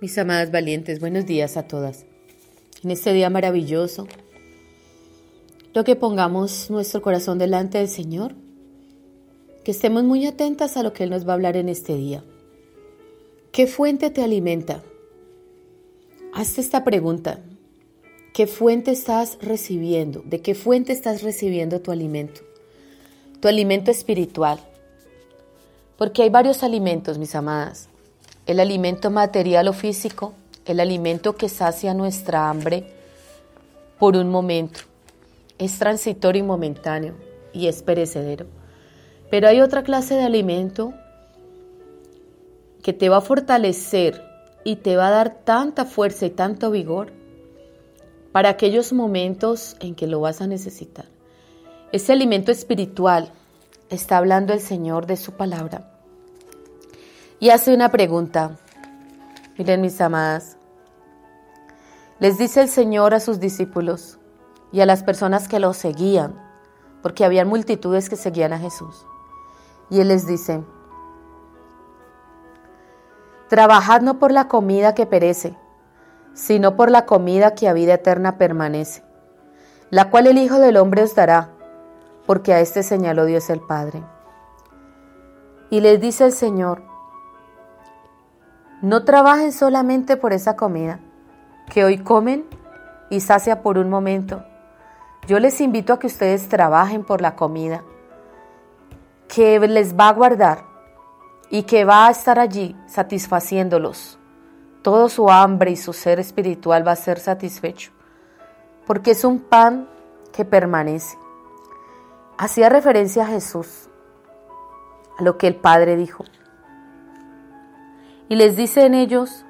Mis 0.00 0.16
amadas 0.16 0.52
valientes, 0.52 1.00
buenos 1.00 1.26
días 1.26 1.56
a 1.56 1.64
todas. 1.64 2.04
En 2.84 2.92
este 2.92 3.12
día 3.12 3.30
maravilloso, 3.30 4.06
lo 5.74 5.82
que 5.82 5.96
pongamos 5.96 6.70
nuestro 6.70 7.02
corazón 7.02 7.38
delante 7.38 7.78
del 7.78 7.88
Señor, 7.88 8.36
que 9.64 9.72
estemos 9.72 10.04
muy 10.04 10.24
atentas 10.24 10.76
a 10.76 10.84
lo 10.84 10.92
que 10.92 11.02
Él 11.02 11.10
nos 11.10 11.26
va 11.26 11.32
a 11.32 11.34
hablar 11.34 11.56
en 11.56 11.68
este 11.68 11.96
día. 11.96 12.22
¿Qué 13.50 13.66
fuente 13.66 14.10
te 14.10 14.22
alimenta? 14.22 14.84
Hazte 16.32 16.60
esta 16.60 16.84
pregunta. 16.84 17.40
¿Qué 18.32 18.46
fuente 18.46 18.92
estás 18.92 19.36
recibiendo? 19.42 20.22
¿De 20.24 20.40
qué 20.40 20.54
fuente 20.54 20.92
estás 20.92 21.24
recibiendo 21.24 21.80
tu 21.80 21.90
alimento? 21.90 22.42
Tu 23.40 23.48
alimento 23.48 23.90
espiritual. 23.90 24.60
Porque 25.96 26.22
hay 26.22 26.30
varios 26.30 26.62
alimentos, 26.62 27.18
mis 27.18 27.34
amadas 27.34 27.88
el 28.48 28.60
alimento 28.60 29.10
material 29.10 29.68
o 29.68 29.74
físico, 29.74 30.32
el 30.64 30.80
alimento 30.80 31.36
que 31.36 31.50
sacia 31.50 31.92
nuestra 31.92 32.48
hambre 32.48 32.90
por 33.98 34.16
un 34.16 34.30
momento. 34.30 34.80
Es 35.58 35.78
transitorio 35.78 36.42
y 36.42 36.46
momentáneo 36.46 37.14
y 37.52 37.66
es 37.66 37.82
perecedero. 37.82 38.46
Pero 39.30 39.48
hay 39.48 39.60
otra 39.60 39.82
clase 39.82 40.14
de 40.14 40.22
alimento 40.22 40.94
que 42.82 42.94
te 42.94 43.10
va 43.10 43.18
a 43.18 43.20
fortalecer 43.20 44.24
y 44.64 44.76
te 44.76 44.96
va 44.96 45.08
a 45.08 45.10
dar 45.10 45.44
tanta 45.44 45.84
fuerza 45.84 46.24
y 46.24 46.30
tanto 46.30 46.70
vigor 46.70 47.12
para 48.32 48.48
aquellos 48.48 48.94
momentos 48.94 49.76
en 49.80 49.94
que 49.94 50.06
lo 50.06 50.20
vas 50.20 50.40
a 50.40 50.46
necesitar. 50.46 51.04
Ese 51.92 52.12
alimento 52.12 52.50
espiritual 52.50 53.30
está 53.90 54.16
hablando 54.16 54.54
el 54.54 54.60
Señor 54.60 55.04
de 55.04 55.18
su 55.18 55.32
palabra 55.32 55.97
y 57.40 57.50
hace 57.50 57.74
una 57.74 57.90
pregunta. 57.90 58.56
Miren 59.56 59.80
mis 59.80 60.00
amadas, 60.00 60.56
les 62.20 62.38
dice 62.38 62.62
el 62.62 62.68
Señor 62.68 63.14
a 63.14 63.20
sus 63.20 63.40
discípulos 63.40 64.18
y 64.72 64.80
a 64.80 64.86
las 64.86 65.02
personas 65.02 65.48
que 65.48 65.60
lo 65.60 65.72
seguían, 65.72 66.34
porque 67.02 67.24
había 67.24 67.44
multitudes 67.44 68.08
que 68.08 68.16
seguían 68.16 68.52
a 68.52 68.58
Jesús. 68.58 69.06
Y 69.90 70.00
Él 70.00 70.08
les 70.08 70.26
dice, 70.26 70.62
trabajad 73.48 74.00
no 74.02 74.18
por 74.18 74.32
la 74.32 74.48
comida 74.48 74.94
que 74.94 75.06
perece, 75.06 75.56
sino 76.34 76.76
por 76.76 76.90
la 76.90 77.06
comida 77.06 77.54
que 77.54 77.68
a 77.68 77.72
vida 77.72 77.94
eterna 77.94 78.36
permanece, 78.36 79.02
la 79.90 80.10
cual 80.10 80.26
el 80.26 80.38
Hijo 80.38 80.58
del 80.58 80.76
Hombre 80.76 81.02
os 81.02 81.14
dará, 81.14 81.50
porque 82.26 82.52
a 82.52 82.60
este 82.60 82.82
señaló 82.82 83.24
Dios 83.24 83.48
el 83.48 83.60
Padre. 83.60 84.02
Y 85.70 85.80
les 85.80 86.00
dice 86.00 86.24
el 86.24 86.32
Señor, 86.32 86.87
no 88.80 89.04
trabajen 89.04 89.52
solamente 89.52 90.16
por 90.16 90.32
esa 90.32 90.56
comida 90.56 91.00
que 91.70 91.84
hoy 91.84 91.98
comen 91.98 92.44
y 93.10 93.20
sacia 93.20 93.62
por 93.62 93.78
un 93.78 93.90
momento. 93.90 94.44
Yo 95.26 95.38
les 95.40 95.60
invito 95.60 95.92
a 95.92 95.98
que 95.98 96.06
ustedes 96.06 96.48
trabajen 96.48 97.04
por 97.04 97.20
la 97.20 97.34
comida 97.34 97.82
que 99.28 99.58
les 99.60 99.94
va 99.94 100.08
a 100.08 100.12
guardar 100.12 100.64
y 101.50 101.64
que 101.64 101.84
va 101.84 102.06
a 102.06 102.10
estar 102.10 102.38
allí 102.38 102.76
satisfaciéndolos. 102.86 104.18
Todo 104.82 105.08
su 105.08 105.28
hambre 105.28 105.70
y 105.70 105.76
su 105.76 105.92
ser 105.92 106.18
espiritual 106.18 106.86
va 106.86 106.92
a 106.92 106.96
ser 106.96 107.18
satisfecho, 107.18 107.90
porque 108.86 109.10
es 109.10 109.24
un 109.24 109.40
pan 109.40 109.88
que 110.32 110.44
permanece. 110.44 111.18
Hacía 112.38 112.68
referencia 112.68 113.24
a 113.24 113.26
Jesús, 113.26 113.88
a 115.18 115.22
lo 115.22 115.36
que 115.36 115.48
el 115.48 115.56
Padre 115.56 115.96
dijo. 115.96 116.24
Y 118.28 118.36
les 118.36 118.56
dicen 118.56 118.94
ellos, 118.94 119.46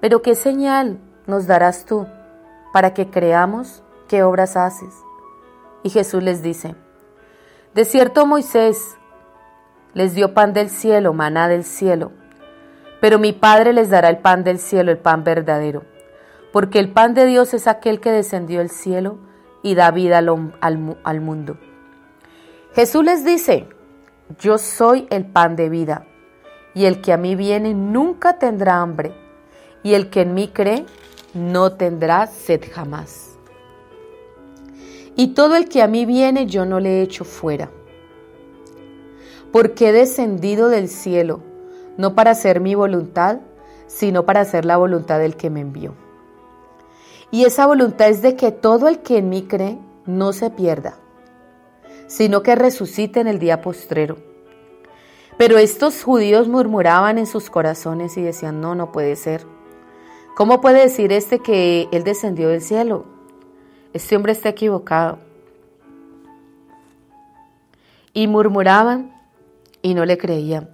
pero 0.00 0.20
¿qué 0.20 0.34
señal 0.34 0.98
nos 1.26 1.46
darás 1.46 1.86
tú 1.86 2.06
para 2.72 2.92
que 2.92 3.08
creamos 3.08 3.82
qué 4.06 4.22
obras 4.22 4.56
haces? 4.56 4.94
Y 5.82 5.88
Jesús 5.88 6.22
les 6.22 6.42
dice, 6.42 6.74
de 7.74 7.84
cierto 7.86 8.26
Moisés 8.26 8.98
les 9.94 10.14
dio 10.14 10.34
pan 10.34 10.52
del 10.52 10.68
cielo, 10.68 11.14
maná 11.14 11.48
del 11.48 11.64
cielo, 11.64 12.12
pero 13.00 13.18
mi 13.18 13.32
Padre 13.32 13.72
les 13.72 13.88
dará 13.88 14.10
el 14.10 14.18
pan 14.18 14.44
del 14.44 14.58
cielo, 14.58 14.90
el 14.90 14.98
pan 14.98 15.24
verdadero, 15.24 15.84
porque 16.52 16.78
el 16.78 16.92
pan 16.92 17.14
de 17.14 17.24
Dios 17.24 17.54
es 17.54 17.66
aquel 17.66 18.00
que 18.00 18.12
descendió 18.12 18.58
del 18.58 18.70
cielo 18.70 19.18
y 19.62 19.74
da 19.74 19.90
vida 19.90 20.18
al, 20.18 20.98
al 21.02 21.20
mundo. 21.20 21.56
Jesús 22.74 23.02
les 23.04 23.24
dice, 23.24 23.68
yo 24.38 24.58
soy 24.58 25.06
el 25.08 25.24
pan 25.24 25.56
de 25.56 25.70
vida 25.70 26.06
y 26.76 26.84
el 26.84 27.00
que 27.00 27.14
a 27.14 27.16
mí 27.16 27.34
viene 27.34 27.72
nunca 27.72 28.38
tendrá 28.38 28.82
hambre, 28.82 29.14
y 29.82 29.94
el 29.94 30.10
que 30.10 30.20
en 30.20 30.34
mí 30.34 30.48
cree 30.48 30.84
no 31.32 31.72
tendrá 31.72 32.26
sed 32.26 32.60
jamás. 32.70 33.38
Y 35.16 35.28
todo 35.28 35.56
el 35.56 35.70
que 35.70 35.80
a 35.80 35.86
mí 35.86 36.04
viene 36.04 36.44
yo 36.44 36.66
no 36.66 36.78
le 36.78 37.00
echo 37.00 37.24
fuera, 37.24 37.70
porque 39.52 39.88
he 39.88 39.92
descendido 39.92 40.68
del 40.68 40.90
cielo, 40.90 41.40
no 41.96 42.14
para 42.14 42.32
hacer 42.32 42.60
mi 42.60 42.74
voluntad, 42.74 43.38
sino 43.86 44.26
para 44.26 44.42
hacer 44.42 44.66
la 44.66 44.76
voluntad 44.76 45.18
del 45.18 45.34
que 45.34 45.48
me 45.48 45.60
envió. 45.62 45.94
Y 47.30 47.46
esa 47.46 47.66
voluntad 47.66 48.10
es 48.10 48.20
de 48.20 48.36
que 48.36 48.52
todo 48.52 48.88
el 48.88 48.98
que 48.98 49.16
en 49.16 49.30
mí 49.30 49.44
cree 49.44 49.78
no 50.04 50.34
se 50.34 50.50
pierda, 50.50 50.98
sino 52.06 52.42
que 52.42 52.54
resucite 52.54 53.20
en 53.20 53.28
el 53.28 53.38
día 53.38 53.62
postrero. 53.62 54.25
Pero 55.38 55.58
estos 55.58 56.02
judíos 56.02 56.48
murmuraban 56.48 57.18
en 57.18 57.26
sus 57.26 57.50
corazones 57.50 58.16
y 58.16 58.22
decían, 58.22 58.60
no, 58.60 58.74
no 58.74 58.90
puede 58.90 59.16
ser. 59.16 59.46
¿Cómo 60.34 60.60
puede 60.60 60.80
decir 60.80 61.12
este 61.12 61.40
que 61.40 61.88
él 61.92 62.04
descendió 62.04 62.48
del 62.48 62.62
cielo? 62.62 63.04
Este 63.92 64.16
hombre 64.16 64.32
está 64.32 64.50
equivocado. 64.50 65.18
Y 68.12 68.28
murmuraban 68.28 69.14
y 69.82 69.94
no 69.94 70.04
le 70.04 70.16
creían. 70.16 70.70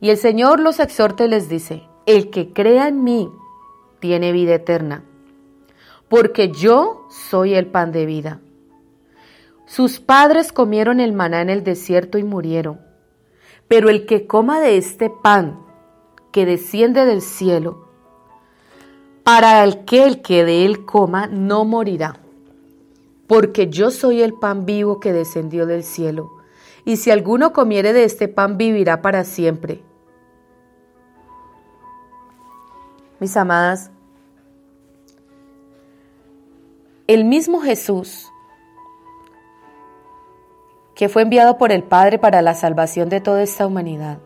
Y 0.00 0.10
el 0.10 0.16
Señor 0.16 0.60
los 0.60 0.78
exhorta 0.78 1.24
y 1.24 1.28
les 1.28 1.48
dice, 1.48 1.82
el 2.06 2.30
que 2.30 2.52
crea 2.52 2.86
en 2.88 3.02
mí 3.02 3.30
tiene 3.98 4.30
vida 4.30 4.54
eterna, 4.54 5.04
porque 6.08 6.52
yo 6.52 7.06
soy 7.10 7.54
el 7.54 7.66
pan 7.66 7.92
de 7.92 8.06
vida. 8.06 8.40
Sus 9.66 9.98
padres 9.98 10.52
comieron 10.52 11.00
el 11.00 11.12
maná 11.12 11.40
en 11.40 11.50
el 11.50 11.64
desierto 11.64 12.18
y 12.18 12.22
murieron. 12.22 12.85
Pero 13.68 13.88
el 13.88 14.06
que 14.06 14.26
coma 14.26 14.60
de 14.60 14.76
este 14.76 15.10
pan 15.10 15.60
que 16.30 16.46
desciende 16.46 17.04
del 17.04 17.22
cielo, 17.22 17.88
para 19.24 19.64
el 19.64 19.84
que 19.84 20.04
el 20.04 20.22
que 20.22 20.44
de 20.44 20.64
él 20.64 20.84
coma 20.84 21.26
no 21.26 21.64
morirá, 21.64 22.20
porque 23.26 23.68
yo 23.68 23.90
soy 23.90 24.22
el 24.22 24.34
pan 24.34 24.66
vivo 24.66 25.00
que 25.00 25.12
descendió 25.12 25.66
del 25.66 25.82
cielo, 25.82 26.30
y 26.84 26.98
si 26.98 27.10
alguno 27.10 27.52
comiere 27.52 27.92
de 27.92 28.04
este 28.04 28.28
pan 28.28 28.56
vivirá 28.56 29.02
para 29.02 29.24
siempre. 29.24 29.82
Mis 33.18 33.36
amadas, 33.36 33.90
el 37.06 37.24
mismo 37.24 37.60
Jesús 37.60 38.30
que 40.96 41.08
fue 41.08 41.22
enviado 41.22 41.58
por 41.58 41.70
el 41.70 41.84
Padre 41.84 42.18
para 42.18 42.42
la 42.42 42.54
salvación 42.54 43.08
de 43.10 43.20
toda 43.20 43.42
esta 43.42 43.66
humanidad. 43.66 44.18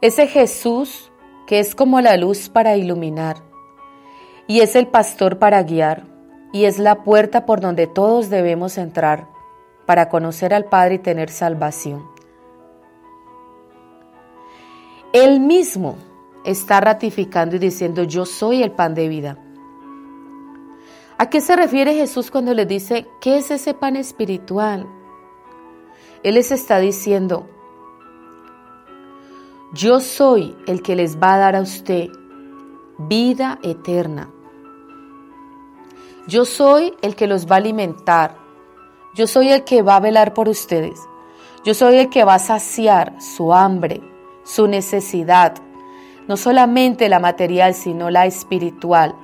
Ese 0.00 0.28
Jesús 0.28 1.10
que 1.46 1.58
es 1.58 1.74
como 1.74 2.00
la 2.00 2.16
luz 2.16 2.48
para 2.48 2.76
iluminar, 2.76 3.36
y 4.46 4.60
es 4.60 4.76
el 4.76 4.86
pastor 4.86 5.38
para 5.38 5.62
guiar, 5.62 6.04
y 6.52 6.66
es 6.66 6.78
la 6.78 7.02
puerta 7.02 7.46
por 7.46 7.60
donde 7.60 7.86
todos 7.86 8.30
debemos 8.30 8.78
entrar 8.78 9.26
para 9.86 10.08
conocer 10.08 10.54
al 10.54 10.66
Padre 10.66 10.96
y 10.96 10.98
tener 10.98 11.30
salvación. 11.30 12.06
Él 15.12 15.40
mismo 15.40 15.96
está 16.44 16.80
ratificando 16.80 17.56
y 17.56 17.58
diciendo, 17.58 18.04
yo 18.04 18.26
soy 18.26 18.62
el 18.62 18.72
pan 18.72 18.94
de 18.94 19.08
vida. 19.08 19.38
¿A 21.16 21.30
qué 21.30 21.40
se 21.40 21.56
refiere 21.56 21.94
Jesús 21.94 22.30
cuando 22.30 22.52
les 22.54 22.68
dice, 22.68 23.06
¿qué 23.20 23.38
es 23.38 23.50
ese 23.50 23.74
pan 23.74 23.96
espiritual? 23.96 24.86
Él 26.24 26.34
les 26.34 26.50
está 26.50 26.78
diciendo, 26.78 27.46
yo 29.74 30.00
soy 30.00 30.56
el 30.66 30.80
que 30.80 30.96
les 30.96 31.20
va 31.20 31.34
a 31.34 31.38
dar 31.38 31.54
a 31.54 31.60
usted 31.60 32.08
vida 32.96 33.58
eterna. 33.62 34.30
Yo 36.26 36.46
soy 36.46 36.94
el 37.02 37.14
que 37.14 37.26
los 37.26 37.46
va 37.46 37.56
a 37.56 37.58
alimentar. 37.58 38.36
Yo 39.14 39.26
soy 39.26 39.50
el 39.50 39.64
que 39.64 39.82
va 39.82 39.96
a 39.96 40.00
velar 40.00 40.32
por 40.32 40.48
ustedes. 40.48 40.98
Yo 41.62 41.74
soy 41.74 41.96
el 41.96 42.08
que 42.08 42.24
va 42.24 42.36
a 42.36 42.38
saciar 42.38 43.20
su 43.20 43.52
hambre, 43.52 44.00
su 44.44 44.66
necesidad, 44.66 45.54
no 46.26 46.38
solamente 46.38 47.10
la 47.10 47.18
material, 47.18 47.74
sino 47.74 48.08
la 48.08 48.24
espiritual, 48.24 49.14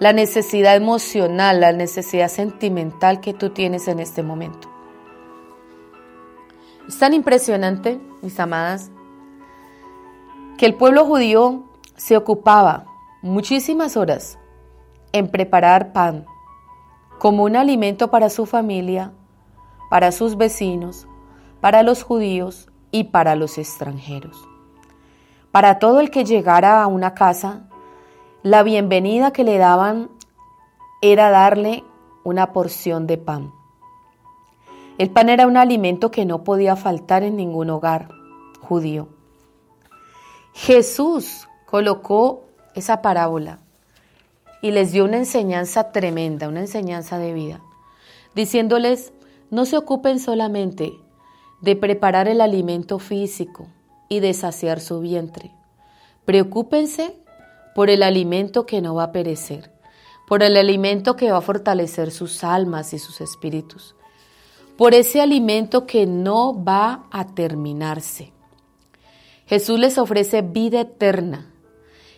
la 0.00 0.12
necesidad 0.12 0.74
emocional, 0.74 1.60
la 1.60 1.72
necesidad 1.72 2.28
sentimental 2.28 3.20
que 3.20 3.34
tú 3.34 3.50
tienes 3.50 3.86
en 3.86 4.00
este 4.00 4.24
momento. 4.24 4.69
Es 6.90 6.98
tan 6.98 7.14
impresionante, 7.14 8.00
mis 8.20 8.40
amadas, 8.40 8.90
que 10.58 10.66
el 10.66 10.74
pueblo 10.74 11.04
judío 11.04 11.62
se 11.94 12.16
ocupaba 12.16 12.84
muchísimas 13.22 13.96
horas 13.96 14.40
en 15.12 15.28
preparar 15.28 15.92
pan 15.92 16.26
como 17.20 17.44
un 17.44 17.54
alimento 17.54 18.10
para 18.10 18.28
su 18.28 18.44
familia, 18.44 19.12
para 19.88 20.10
sus 20.10 20.36
vecinos, 20.36 21.06
para 21.60 21.84
los 21.84 22.02
judíos 22.02 22.68
y 22.90 23.04
para 23.04 23.36
los 23.36 23.56
extranjeros. 23.56 24.48
Para 25.52 25.78
todo 25.78 26.00
el 26.00 26.10
que 26.10 26.24
llegara 26.24 26.82
a 26.82 26.88
una 26.88 27.14
casa, 27.14 27.68
la 28.42 28.64
bienvenida 28.64 29.32
que 29.32 29.44
le 29.44 29.58
daban 29.58 30.10
era 31.02 31.30
darle 31.30 31.84
una 32.24 32.52
porción 32.52 33.06
de 33.06 33.16
pan. 33.16 33.59
El 35.00 35.08
pan 35.08 35.30
era 35.30 35.46
un 35.46 35.56
alimento 35.56 36.10
que 36.10 36.26
no 36.26 36.44
podía 36.44 36.76
faltar 36.76 37.22
en 37.22 37.34
ningún 37.34 37.70
hogar 37.70 38.10
judío. 38.60 39.08
Jesús 40.52 41.48
colocó 41.64 42.44
esa 42.74 43.00
parábola 43.00 43.60
y 44.60 44.72
les 44.72 44.92
dio 44.92 45.06
una 45.06 45.16
enseñanza 45.16 45.90
tremenda, 45.90 46.50
una 46.50 46.60
enseñanza 46.60 47.16
de 47.16 47.32
vida, 47.32 47.62
diciéndoles, 48.34 49.14
no 49.48 49.64
se 49.64 49.78
ocupen 49.78 50.20
solamente 50.20 50.92
de 51.62 51.76
preparar 51.76 52.28
el 52.28 52.42
alimento 52.42 52.98
físico 52.98 53.68
y 54.10 54.20
de 54.20 54.34
saciar 54.34 54.80
su 54.80 55.00
vientre. 55.00 55.50
Preocúpense 56.26 57.16
por 57.74 57.88
el 57.88 58.02
alimento 58.02 58.66
que 58.66 58.82
no 58.82 58.96
va 58.96 59.04
a 59.04 59.12
perecer, 59.12 59.72
por 60.28 60.42
el 60.42 60.58
alimento 60.58 61.16
que 61.16 61.32
va 61.32 61.38
a 61.38 61.40
fortalecer 61.40 62.10
sus 62.10 62.44
almas 62.44 62.92
y 62.92 62.98
sus 62.98 63.22
espíritus, 63.22 63.94
por 64.80 64.94
ese 64.94 65.20
alimento 65.20 65.84
que 65.84 66.06
no 66.06 66.64
va 66.64 67.04
a 67.10 67.34
terminarse. 67.34 68.32
Jesús 69.44 69.78
les 69.78 69.98
ofrece 69.98 70.40
vida 70.40 70.80
eterna 70.80 71.52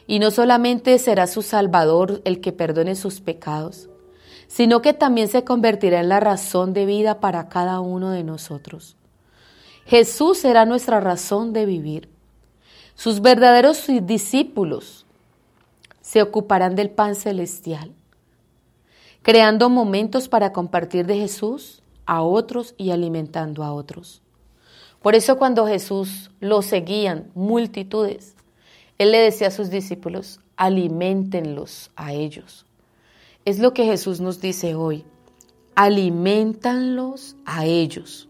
y 0.06 0.20
no 0.20 0.30
solamente 0.30 0.96
será 1.00 1.26
su 1.26 1.42
Salvador 1.42 2.22
el 2.24 2.40
que 2.40 2.52
perdone 2.52 2.94
sus 2.94 3.20
pecados, 3.20 3.88
sino 4.46 4.80
que 4.80 4.92
también 4.92 5.26
se 5.26 5.42
convertirá 5.42 5.98
en 5.98 6.08
la 6.08 6.20
razón 6.20 6.72
de 6.72 6.86
vida 6.86 7.18
para 7.18 7.48
cada 7.48 7.80
uno 7.80 8.10
de 8.10 8.22
nosotros. 8.22 8.96
Jesús 9.84 10.38
será 10.38 10.64
nuestra 10.64 11.00
razón 11.00 11.52
de 11.52 11.66
vivir. 11.66 12.10
Sus 12.94 13.22
verdaderos 13.22 13.88
discípulos 14.02 15.04
se 16.00 16.22
ocuparán 16.22 16.76
del 16.76 16.90
pan 16.90 17.16
celestial, 17.16 17.90
creando 19.22 19.68
momentos 19.68 20.28
para 20.28 20.52
compartir 20.52 21.06
de 21.06 21.16
Jesús 21.16 21.81
a 22.06 22.22
otros 22.22 22.74
y 22.76 22.90
alimentando 22.90 23.64
a 23.64 23.72
otros. 23.72 24.22
Por 25.02 25.14
eso 25.14 25.36
cuando 25.36 25.66
Jesús 25.66 26.30
lo 26.40 26.62
seguían 26.62 27.30
multitudes, 27.34 28.34
Él 28.98 29.10
le 29.10 29.18
decía 29.18 29.48
a 29.48 29.50
sus 29.50 29.68
discípulos, 29.68 30.40
alimentenlos 30.56 31.90
a 31.96 32.12
ellos. 32.12 32.66
Es 33.44 33.58
lo 33.58 33.74
que 33.74 33.84
Jesús 33.84 34.20
nos 34.20 34.40
dice 34.40 34.76
hoy, 34.76 35.04
alimentanlos 35.74 37.34
a 37.44 37.66
ellos. 37.66 38.28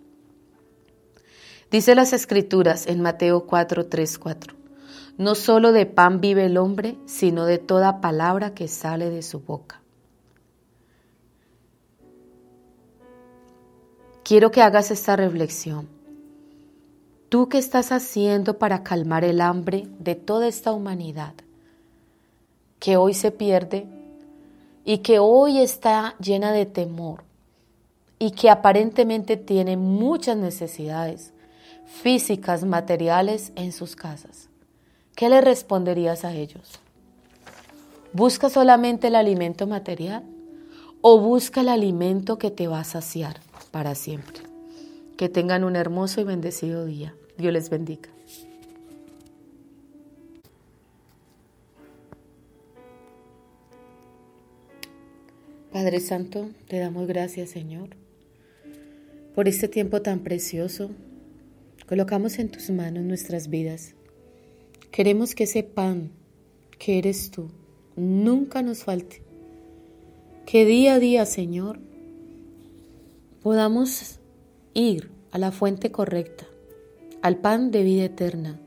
Dice 1.71 1.95
las 1.95 2.13
escrituras 2.15 2.87
en 2.87 3.03
Mateo 3.03 3.47
4, 3.47 3.87
3, 3.87 4.19
4. 4.19 4.55
No 5.19 5.35
solo 5.35 5.73
de 5.73 5.85
pan 5.85 6.21
vive 6.21 6.47
el 6.47 6.57
hombre, 6.57 6.97
sino 7.05 7.45
de 7.45 7.59
toda 7.59 8.01
palabra 8.01 8.55
que 8.55 8.69
sale 8.69 9.11
de 9.11 9.23
su 9.23 9.41
boca. 9.41 9.82
Quiero 14.33 14.51
que 14.51 14.63
hagas 14.63 14.91
esta 14.91 15.15
reflexión. 15.15 15.87
¿Tú 17.29 17.51
qué 17.51 17.59
estás 17.59 17.93
haciendo 17.93 18.57
para 18.57 18.83
calmar 18.83 19.25
el 19.25 19.43
hambre 19.43 19.87
de 19.99 20.15
toda 20.15 20.49
esta 20.49 20.73
humanidad 20.73 21.35
que 22.81 22.97
hoy 22.97 23.13
se 23.13 23.31
pierde 23.31 23.87
y 24.87 25.01
que 25.01 25.19
hoy 25.19 25.59
está 25.59 26.15
llena 26.19 26.51
de 26.53 26.65
temor 26.65 27.25
y 28.19 28.31
que 28.31 28.49
aparentemente 28.49 29.37
tiene 29.37 29.77
muchas 29.77 30.39
necesidades? 30.39 31.35
físicas, 31.85 32.65
materiales 32.65 33.53
en 33.55 33.71
sus 33.71 33.95
casas. 33.97 34.49
¿Qué 35.15 35.29
le 35.29 35.43
responderías 35.43 36.25
a 36.25 36.33
ellos? 36.33 36.81
¿Busca 38.15 38.49
solamente 38.49 39.09
el 39.09 39.17
alimento 39.17 39.67
material 39.67 40.23
o 41.03 41.19
busca 41.19 41.61
el 41.61 41.69
alimento 41.69 42.39
que 42.39 42.51
te 42.51 42.67
va 42.67 42.81
a 42.81 42.85
saciar 42.85 43.52
para 43.73 43.97
siempre? 43.97 44.45
Que 45.17 45.29
tengan 45.29 45.65
un 45.65 45.75
hermoso 45.75 46.21
y 46.21 46.25
bendecido 46.25 46.87
día. 46.87 47.17
Dios 47.37 47.53
les 47.53 47.69
bendiga. 47.69 48.09
Padre 55.73 55.99
Santo, 55.99 56.51
te 56.69 56.79
damos 56.79 57.09
gracias, 57.09 57.51
Señor, 57.51 57.97
por 59.35 59.49
este 59.49 59.67
tiempo 59.67 60.03
tan 60.03 60.21
precioso 60.21 60.91
Colocamos 61.93 62.39
en 62.39 62.49
tus 62.49 62.71
manos 62.71 63.05
nuestras 63.05 63.49
vidas. 63.49 63.95
Queremos 64.93 65.35
que 65.35 65.45
ese 65.45 65.63
pan 65.63 66.11
que 66.79 66.97
eres 66.97 67.31
tú 67.31 67.51
nunca 67.97 68.63
nos 68.63 68.85
falte. 68.85 69.23
Que 70.47 70.65
día 70.65 70.95
a 70.95 70.99
día, 70.99 71.27
Señor, 71.27 71.81
podamos 73.43 74.19
ir 74.75 75.11
a 75.31 75.39
la 75.39 75.53
fuente 75.53 75.91
correcta, 75.91 76.47
al 77.23 77.39
pan 77.39 77.71
de 77.71 77.83
vida 77.83 78.05
eterna. 78.05 78.59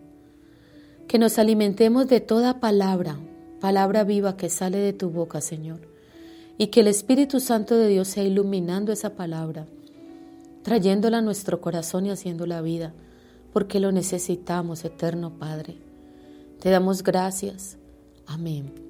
Que 1.08 1.20
nos 1.20 1.38
alimentemos 1.40 2.08
de 2.08 2.20
toda 2.20 2.60
palabra, 2.60 3.18
palabra 3.60 4.04
viva 4.04 4.38
que 4.38 4.50
sale 4.50 4.78
de 4.80 4.94
tu 4.94 5.10
boca, 5.10 5.42
Señor. 5.42 5.82
Y 6.58 6.68
que 6.68 6.82
el 6.82 6.88
Espíritu 6.88 7.40
Santo 7.40 7.76
de 7.76 7.88
Dios 7.88 8.08
sea 8.08 8.24
iluminando 8.24 8.92
esa 8.92 9.16
palabra, 9.16 9.68
trayéndola 10.64 11.20
a 11.20 11.22
nuestro 11.22 11.62
corazón 11.62 12.06
y 12.06 12.12
haciéndola 12.12 12.62
vida 12.62 12.94
porque 13.56 13.80
lo 13.80 13.94
necesitamos, 13.94 14.84
eterno 14.84 15.40
Padre. 15.40 15.78
Te 16.60 16.70
damos 16.70 17.04
gracias. 17.04 17.78
Amén. 18.28 18.85